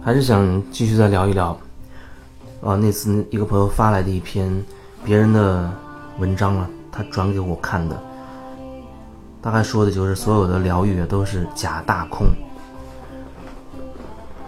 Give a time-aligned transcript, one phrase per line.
[0.00, 1.48] 还是想继续再聊一聊，
[2.62, 4.50] 啊，那次一个朋友发来的一篇
[5.04, 5.70] 别人的
[6.18, 8.02] 文章啊，他转给我看的，
[9.42, 12.26] 大概说的就是所有的疗愈都是假大空，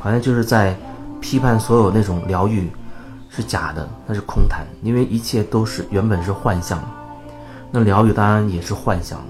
[0.00, 0.74] 好像就是在
[1.20, 2.70] 批判所有那种疗愈
[3.28, 6.82] 是假的，那是空谈，因为一切都是原本是幻象，
[7.70, 9.20] 那疗愈当然也是幻象，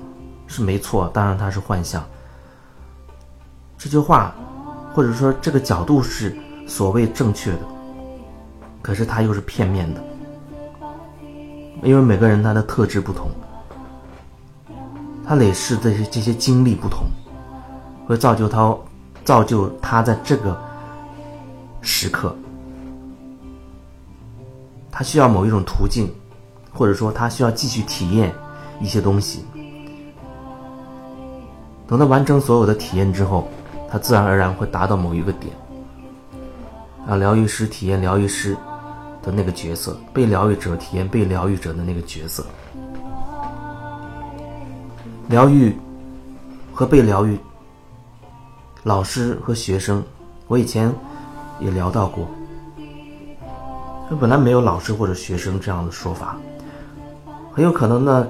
[0.46, 2.04] 是没错，当然它是幻象。
[3.82, 4.32] 这句话，
[4.94, 6.36] 或者说这个角度是
[6.68, 7.58] 所谓正确的，
[8.80, 10.00] 可是它又是片面的，
[11.82, 13.28] 因为每个人他的特质不同，
[15.26, 17.06] 他累世这些这些经历不同，
[18.06, 18.72] 会造就他
[19.24, 20.56] 造就他在这个
[21.80, 22.36] 时刻，
[24.92, 26.08] 他需要某一种途径，
[26.72, 28.32] 或者说他需要继续体验
[28.80, 29.44] 一些东西，
[31.88, 33.48] 等他完成所有的体验之后。
[33.92, 35.54] 他自然而然会达到某一个点，
[37.06, 38.56] 啊，疗愈师体验疗愈师
[39.22, 42.42] 的那个角色，被疗愈者体验被疗愈者的那个角色，
[45.28, 45.76] 疗愈
[46.72, 47.38] 和被疗愈，
[48.82, 50.02] 老师和学生，
[50.48, 50.90] 我以前
[51.60, 52.26] 也聊到过，
[54.08, 56.34] 他本来没有老师或者学生这样的说法，
[57.52, 58.26] 很有可能呢，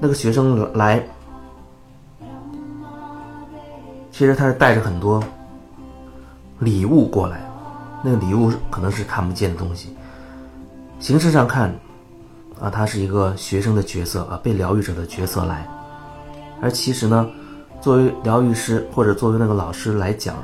[0.00, 1.00] 那个学生来。
[4.18, 5.22] 其实他是带着很多
[6.58, 7.40] 礼物过来，
[8.02, 9.96] 那个礼物可能是看不见的东西。
[10.98, 11.72] 形式上看，
[12.60, 15.64] 啊，他是一个学生的角色啊，被疗愈者的角色来。
[16.60, 17.30] 而其实呢，
[17.80, 20.34] 作为疗愈师或者作为那个老师来讲，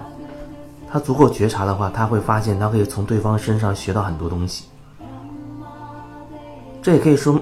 [0.89, 4.67] 他足够觉察的话，他会发现他可以从对方身上学到很多东西。
[6.81, 7.41] 这也可以说，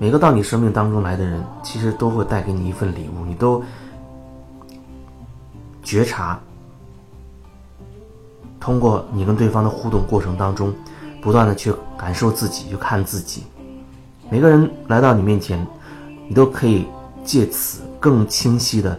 [0.00, 3.62] 每个到你生命当中来的人，其实都会带给你一份礼物，你都。
[5.90, 6.38] 觉察，
[8.60, 10.72] 通过你跟对方的互动过程当中，
[11.20, 13.42] 不断的去感受自己，去看自己。
[14.30, 15.66] 每个人来到你面前，
[16.28, 16.86] 你都可以
[17.24, 18.96] 借此更清晰的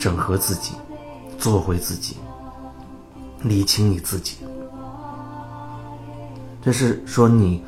[0.00, 0.72] 整合自己，
[1.38, 2.16] 做回自己，
[3.44, 4.38] 理清你自己。
[6.60, 7.62] 这是说你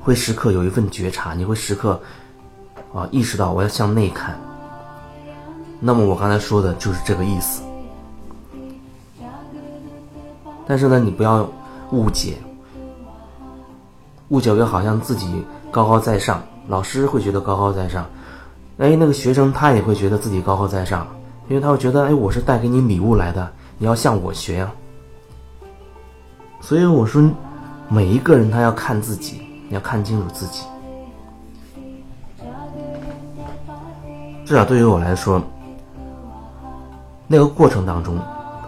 [0.00, 2.02] 会时刻有一份觉察，你会时刻
[2.92, 4.36] 啊意识到我要向内看。
[5.84, 7.60] 那么我刚才说的就是这个意思，
[10.64, 11.44] 但是呢，你不要
[11.90, 12.36] 误解，
[14.28, 18.06] 误解为好像自己高高在上，老师会觉得高高在上，
[18.78, 21.04] 哎，那个学生他也会觉得自己高高在上，
[21.48, 24.72] 因为他会觉得，哎，我是带给你礼物来的，你要向我学呀。
[26.60, 27.28] 所以我说，
[27.88, 30.62] 每一个人他要看自己，你要看清楚自己，
[34.46, 35.42] 至少对于我来说。
[37.32, 38.18] 那个过程当中，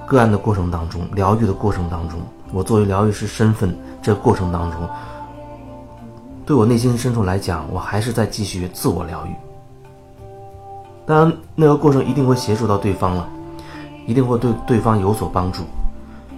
[0.07, 2.19] 个案的过程当中，疗愈的过程当中，
[2.51, 4.89] 我作为疗愈师身份，这个过程当中，
[6.47, 9.35] 对我内心深处来讲，我还是在继续自我疗愈。
[11.05, 13.29] 当然，那个过程一定会协助到对方了，
[14.07, 15.65] 一定会对对方有所帮助。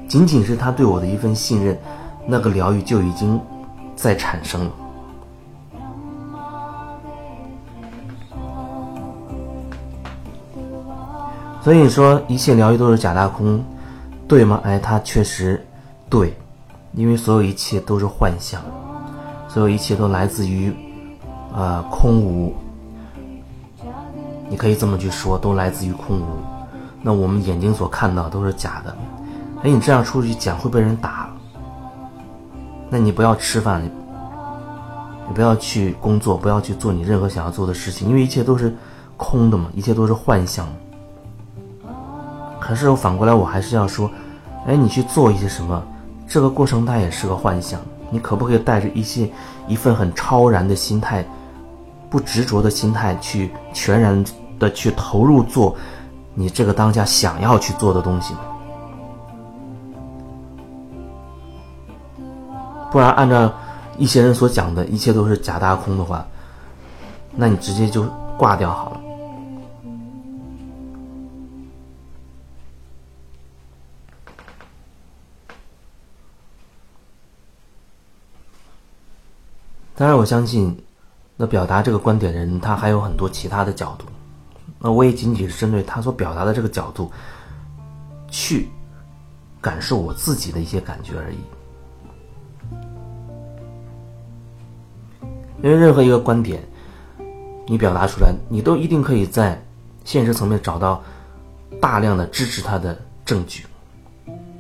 [0.09, 1.79] 仅仅是他对我的一份信任，
[2.27, 3.41] 那个疗愈就已经
[3.95, 4.71] 在产生了。
[11.67, 13.61] 所以说，一切疗愈都是假大空，
[14.29, 14.61] 对吗？
[14.63, 15.61] 哎，它确实
[16.09, 16.33] 对，
[16.93, 18.63] 因为所有一切都是幻象，
[19.49, 20.73] 所有一切都来自于
[21.53, 22.55] 啊空无。
[24.49, 26.27] 你可以这么去说，都来自于空无。
[27.03, 28.97] 那我们眼睛所看到都是假的。
[29.65, 31.29] 哎，你这样出去讲会被人打。
[32.89, 33.83] 那你不要吃饭，
[35.27, 38.73] 你不要去工作，不要去做你任何想要做的事情，因为一切都是
[39.17, 40.65] 空的嘛，一切都是幻象。
[42.67, 44.11] 可是反过来，我还是要说，
[44.67, 45.81] 哎，你去做一些什么？
[46.27, 47.79] 这个过程它也是个幻想。
[48.11, 49.31] 你可不可以带着一些
[49.69, 51.25] 一份很超然的心态，
[52.11, 54.25] 不执着的心态，去全然
[54.59, 55.77] 的去投入做
[56.35, 58.35] 你这个当下想要去做的东西？
[62.91, 63.53] 不然，按照
[63.97, 66.25] 一些人所讲的一切都是假大空的话，
[67.35, 68.05] 那你直接就
[68.37, 69.01] 挂掉好了。
[79.99, 80.77] 当然，我相信，
[81.39, 84.05] 那表达这个观点的人，他还有很多其他的角度。
[84.79, 87.11] 那我也仅仅是针对他所表达的这个角度，
[88.29, 88.69] 去
[89.59, 91.39] 感受我自己的一些感觉而已。
[95.63, 96.63] 因为任何一个观点，
[97.67, 99.59] 你表达出来，你都一定可以在
[100.05, 101.03] 现实层面找到
[101.81, 102.95] 大量的支持他的
[103.25, 103.65] 证据。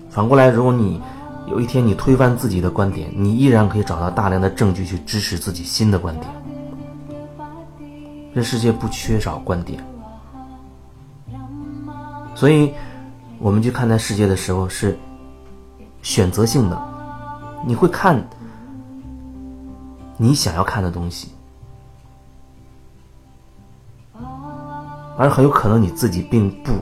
[0.08, 0.98] 反过来，如果你
[1.46, 6.26] 有一天你推翻自己的观点，你依然可以找到大量的证据去支持自己新的观点。
[8.34, 9.82] 这世界不缺少观点，
[12.34, 12.74] 所以
[13.38, 14.98] 我们去看待世界的时候是
[16.02, 16.78] 选择性的，
[17.64, 18.22] 你会看
[20.18, 21.28] 你想要看的东西。
[25.16, 26.72] 而很有可能你自己并不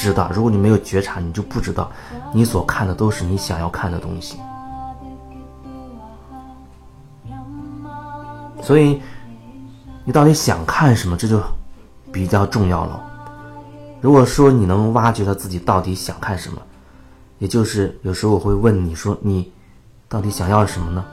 [0.00, 1.90] 知道，如果你没有觉察，你就不知道
[2.32, 4.38] 你所看的都是你想要看的东西。
[8.62, 9.00] 所以，
[10.04, 11.40] 你到底想看什么，这就
[12.10, 13.02] 比较重要了。
[14.00, 16.60] 如果说你能挖掘到自己到底想看什么，
[17.38, 19.52] 也就是有时候我会问你说，你
[20.08, 21.04] 到底想要什么呢？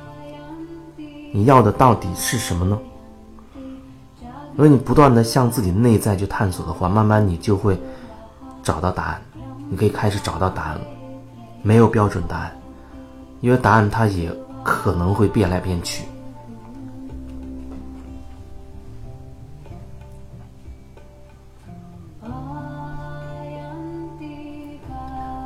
[1.34, 2.80] 你要的到底是什么呢？
[4.56, 7.80] 如果你不断的向自己内在去探索的话，慢慢你就会
[8.68, 9.22] 找到答案。
[9.69, 10.81] 你可以开始找到答案了，
[11.62, 12.52] 没有标准答案，
[13.40, 14.30] 因为答案它也
[14.62, 16.04] 可能会变来变去。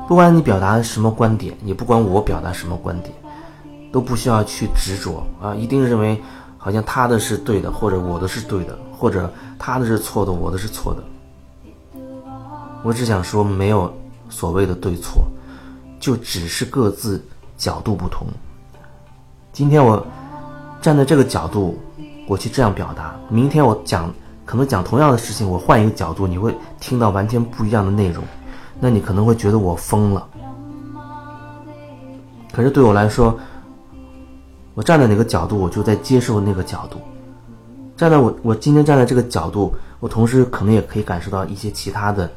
[0.08, 3.14] 不管你表达什么观点，也不管我表达什么观点，
[3.92, 6.20] 都不需要去执着啊，一定认为
[6.58, 8.76] 好像他的是对的，或者我的是对的。
[8.98, 11.04] 或者他的是错的，我的是错的。
[12.84, 13.94] 我只想说，没有
[14.30, 15.24] 所谓的对错，
[16.00, 17.24] 就只是各自
[17.58, 18.26] 角度不同。
[19.54, 20.04] 今天我
[20.82, 21.78] 站在这个角度，
[22.28, 24.12] 我去这样表达；明天我讲，
[24.46, 28.24] 可能讲同样的事情，我换一个角度，你会听到完全不一样的内容。
[28.80, 30.28] 那你可能会觉得我疯了。
[32.52, 33.38] 可是对我来说，
[34.74, 36.98] 我站在哪个角度，我就在接受那个角度。
[37.96, 42.28] 站在我我今天站在这个角度，我同时可能也可以感受到一些其他的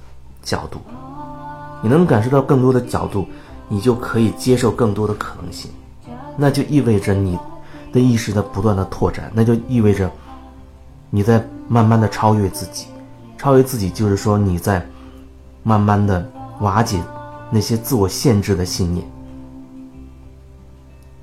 [0.45, 0.79] 角度。
[1.83, 3.27] 你能感受到更多的角度，
[3.69, 5.69] 你就可以接受更多的可能性。
[6.37, 7.37] 那就意味着你
[7.93, 10.11] 的意识在不断的拓展，那就意味着
[11.11, 12.87] 你在慢慢的超越自己。
[13.37, 14.85] 超越自己就是说你在
[15.63, 16.27] 慢慢的
[16.61, 17.03] 瓦解
[17.51, 19.05] 那些自我限制的信念。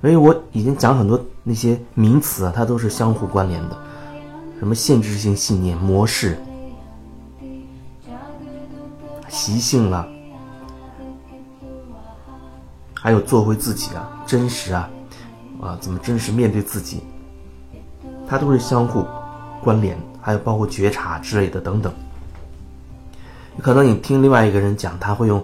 [0.01, 3.77] 所以我已经讲很多那些名词啊，它都是相互关联的。
[4.59, 6.37] 什么限制性信念模式、
[9.31, 10.05] 习性了，
[12.93, 14.89] 还有做回自己啊，真实啊，
[15.61, 17.01] 啊，怎么真实面对自己？
[18.27, 19.07] 它都是相互
[19.63, 21.91] 关联，还有包括觉察之类的等等。
[23.61, 25.43] 可能你听另外一个人讲，他会用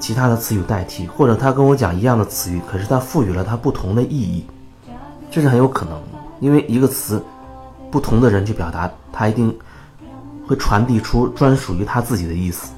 [0.00, 4.44] 其他的词语代替，或者他跟我讲一样的词语，可是他赋予了他不同的意义，
[5.30, 6.00] 这是很有可能，
[6.40, 7.22] 因为一个词。
[7.90, 9.58] 不同的人去表达，他一定
[10.46, 12.70] 会传递出专属于他自己的意思。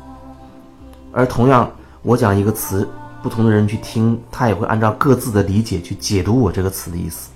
[1.12, 1.70] 而同样，
[2.02, 2.88] 我讲一个词，
[3.22, 7.30] 不同的人去听，他也会按照各自的理解去解读我这个词的意思。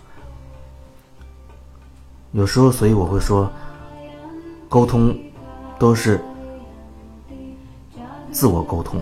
[2.33, 3.51] 有时候，所以我会说，
[4.69, 5.17] 沟通
[5.79, 6.21] 都是
[8.31, 9.01] 自我沟通，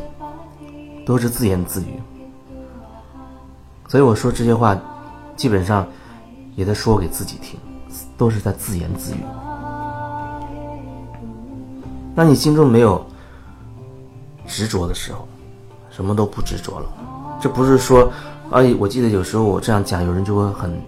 [1.07, 2.01] 都是自言自语。
[3.89, 4.79] 所以我说这些话，
[5.37, 5.87] 基本上
[6.55, 7.59] 也在说给自己听。
[8.17, 9.19] 都是在自言自语。
[12.15, 13.05] 当你心中没有
[14.47, 15.27] 执着的时候，
[15.91, 16.87] 什么都不执着了。
[17.41, 18.11] 这不是说，
[18.51, 20.81] 哎，我记得有时候我这样讲，有人就会很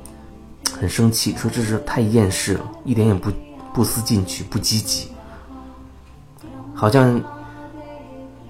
[0.78, 3.30] 很生气，说这是太厌世了，一点也不
[3.72, 5.08] 不思进取，不积极，
[6.74, 7.20] 好像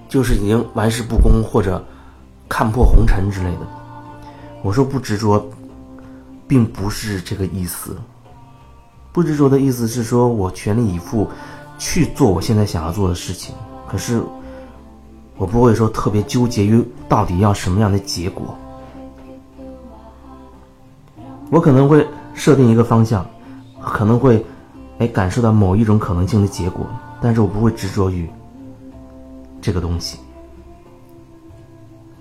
[0.07, 1.83] 就是已经玩世不恭或者
[2.47, 3.67] 看破红尘之类的。
[4.61, 5.43] 我说不执着，
[6.47, 7.95] 并不是这个意思。
[9.11, 11.27] 不执着的意思是说，我全力以赴
[11.77, 13.55] 去做我现在想要做的事情，
[13.87, 14.21] 可是
[15.37, 18.55] 我不会说特别纠结于到底要什么样的结果。
[21.51, 23.25] 我可能会设定一个方向，
[23.81, 24.43] 可能会
[24.99, 26.85] 哎感受到某一种可能性的结果，
[27.21, 28.29] 但是我不会执着于
[29.61, 30.19] 这个东西，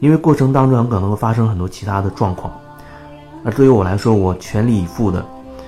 [0.00, 2.52] 因为过程当中可能会发生很多其他的状况，
[3.44, 5.24] 而对于我来说，我全力以赴的。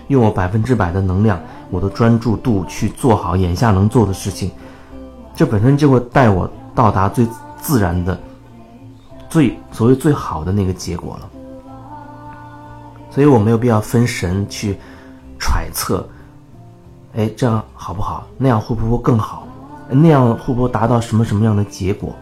[0.08, 4.52] 用我百分之百的能量，我的专注度去做好眼下能做的事情，
[5.34, 7.26] 这本身就会带我到达最
[7.60, 8.16] 自然的、
[9.28, 11.30] 最所谓最好的那个结果了。
[13.10, 14.78] 所以我没有必要分神去
[15.40, 16.06] 揣测，
[17.16, 18.26] 哎，这样好不好？
[18.36, 19.48] 那样会不会更好？
[19.88, 22.14] 那样会不会达到什么什么样的结果？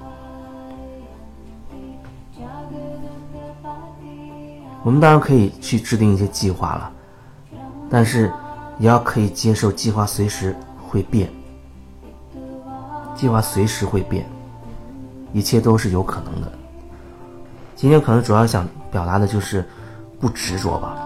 [4.85, 6.93] 我们当然可以去制定一些计划了。
[7.91, 8.31] 但是，
[8.79, 10.55] 也要可以接受计划随时
[10.89, 11.29] 会变，
[13.17, 14.25] 计划随时会变。
[15.35, 16.51] 一切都是有可能的。
[17.75, 19.63] 今天可能主要想表达的就是
[20.19, 20.97] 不执着吧。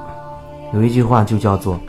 [0.73, 1.81] 有一句话就叫做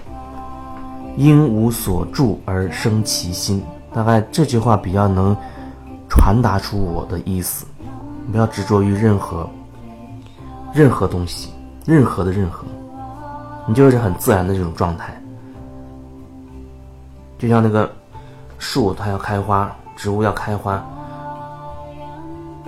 [1.17, 3.61] “因无所住而生其心”，
[3.93, 5.35] 大概这句话比较能
[6.09, 7.65] 传达出我的意思。
[8.31, 9.49] 不要执着于任何
[10.73, 11.49] 任何东西，
[11.85, 12.63] 任何的任何，
[13.67, 15.19] 你就是很自然的这种状态。
[17.37, 17.91] 就像那个
[18.59, 20.81] 树，它要开花，植物要开花，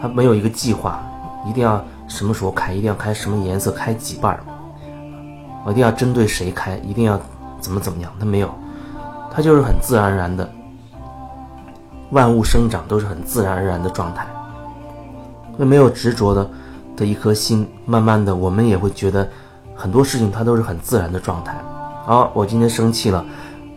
[0.01, 0.99] 他没有一个计划，
[1.47, 4.39] 一定要什么时候开，一定要开什么颜色，开几瓣儿，
[5.63, 7.19] 我一定要针对谁开，一定要
[7.59, 8.49] 怎么怎么样，他没有，
[9.31, 10.49] 他就是很自然而然的，
[12.09, 14.25] 万物生长都是很自然而然的状态。
[15.57, 16.49] 那没有执着的
[16.95, 19.29] 的一颗心，慢慢的，我们也会觉得
[19.75, 21.55] 很多事情它都是很自然的状态。
[22.05, 23.23] 好，我今天生气了，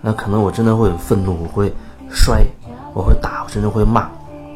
[0.01, 1.71] 那可能我真的会有愤怒，我会
[2.09, 2.43] 摔，
[2.95, 4.09] 我会打，我甚至会骂，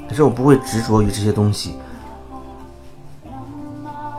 [0.09, 1.77] 可是我不会执着于这些东西。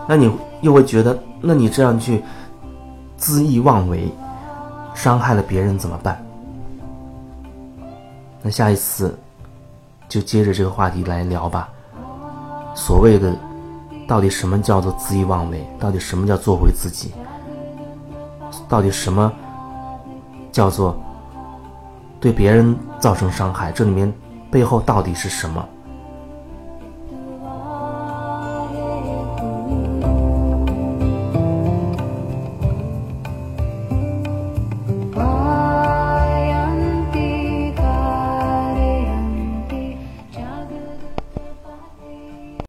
[0.07, 0.31] 那你
[0.61, 2.23] 又会觉得，那你这样去
[3.19, 4.11] 恣意妄为，
[4.93, 6.23] 伤害了别人怎么办？
[8.41, 9.17] 那下一次
[10.07, 11.69] 就接着这个话题来聊吧。
[12.73, 13.35] 所谓的，
[14.07, 15.67] 到底什么叫做恣意妄为？
[15.79, 17.11] 到底什么叫做回自己？
[18.67, 19.31] 到底什么
[20.51, 20.97] 叫做
[22.19, 23.71] 对别人造成伤害？
[23.71, 24.11] 这里面
[24.49, 25.63] 背后到底是什么？